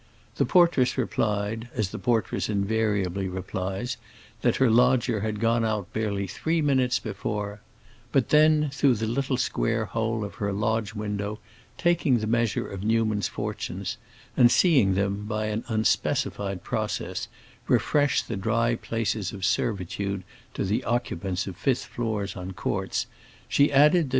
[0.37, 3.97] The portress replied, as the portress invariably replies,
[4.41, 7.61] that her lodger had gone out barely three minutes before;
[8.11, 11.37] but then, through the little square hole of her lodge window
[11.77, 13.97] taking the measure of Newman's fortunes,
[14.35, 17.27] and seeing them, by an unspecified process,
[17.67, 20.23] refresh the dry places of servitude
[20.55, 23.05] to occupants of fifth floors on courts,
[23.47, 24.09] she added that M.